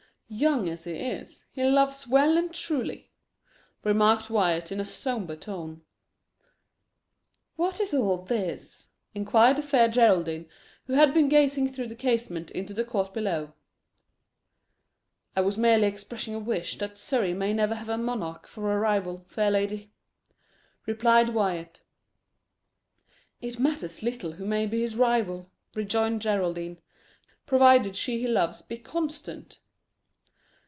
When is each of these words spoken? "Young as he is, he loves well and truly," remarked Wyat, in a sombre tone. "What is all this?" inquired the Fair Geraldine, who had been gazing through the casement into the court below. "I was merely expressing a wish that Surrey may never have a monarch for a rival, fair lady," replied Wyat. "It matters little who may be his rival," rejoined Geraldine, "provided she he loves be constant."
"Young 0.33 0.69
as 0.69 0.85
he 0.85 0.93
is, 0.93 1.45
he 1.51 1.65
loves 1.65 2.07
well 2.07 2.37
and 2.37 2.53
truly," 2.53 3.11
remarked 3.83 4.29
Wyat, 4.29 4.71
in 4.71 4.79
a 4.79 4.85
sombre 4.85 5.35
tone. 5.35 5.81
"What 7.57 7.81
is 7.81 7.93
all 7.93 8.19
this?" 8.19 8.87
inquired 9.13 9.57
the 9.57 9.61
Fair 9.61 9.89
Geraldine, 9.89 10.47
who 10.85 10.93
had 10.93 11.13
been 11.13 11.27
gazing 11.27 11.67
through 11.67 11.87
the 11.89 11.95
casement 11.97 12.49
into 12.51 12.73
the 12.73 12.85
court 12.85 13.13
below. 13.13 13.51
"I 15.35 15.41
was 15.41 15.57
merely 15.57 15.87
expressing 15.87 16.33
a 16.33 16.39
wish 16.39 16.77
that 16.77 16.97
Surrey 16.97 17.33
may 17.33 17.51
never 17.51 17.75
have 17.75 17.89
a 17.89 17.97
monarch 17.97 18.47
for 18.47 18.73
a 18.73 18.79
rival, 18.79 19.25
fair 19.27 19.51
lady," 19.51 19.91
replied 20.85 21.31
Wyat. 21.31 21.81
"It 23.41 23.59
matters 23.59 24.01
little 24.01 24.31
who 24.31 24.45
may 24.45 24.65
be 24.65 24.79
his 24.79 24.95
rival," 24.95 25.51
rejoined 25.75 26.21
Geraldine, 26.21 26.79
"provided 27.45 27.97
she 27.97 28.21
he 28.21 28.27
loves 28.27 28.61
be 28.61 28.77
constant." 28.77 29.57